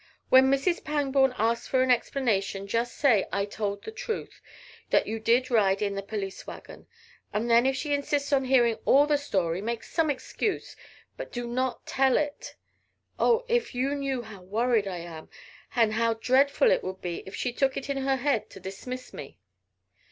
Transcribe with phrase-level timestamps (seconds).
[0.29, 0.83] "When Mrs.
[0.83, 4.41] Pangborn asks for an explanation just say I told the truth,
[4.89, 6.87] that you did ride in the police wagon.
[7.31, 10.75] And then if she insists on hearing all the story make some excuse,
[11.17, 12.55] but do not tell it!
[13.19, 13.45] Oh!
[13.47, 15.29] if you knew how worried I am!
[15.75, 19.13] And how dreadful it would be if she took it into her head to dismiss
[19.13, 19.37] me!"